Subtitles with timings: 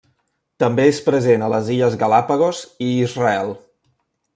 [0.63, 3.59] També és present a les Illes Galápagos i Israel.